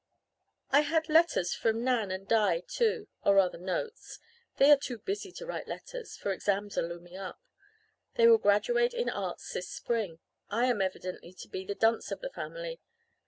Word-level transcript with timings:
"I 0.71 0.79
had 0.81 1.09
letters 1.09 1.53
from 1.53 1.83
Nan 1.83 2.09
and 2.09 2.27
Di 2.27 2.61
too 2.67 3.07
or 3.21 3.35
rather 3.35 3.59
notes. 3.59 4.17
They 4.57 4.71
are 4.71 4.75
too 4.77 4.97
busy 4.97 5.31
to 5.33 5.45
write 5.45 5.67
letters, 5.67 6.17
for 6.17 6.33
exams 6.33 6.75
are 6.75 6.81
looming 6.87 7.15
up. 7.17 7.39
They 8.15 8.25
will 8.27 8.39
graduate 8.39 8.95
in 8.95 9.11
Arts 9.11 9.53
this 9.53 9.69
spring. 9.69 10.17
I 10.49 10.65
am 10.65 10.81
evidently 10.81 11.33
to 11.33 11.47
be 11.47 11.63
the 11.65 11.75
dunce 11.75 12.09
of 12.09 12.21
the 12.21 12.31
family. 12.31 12.81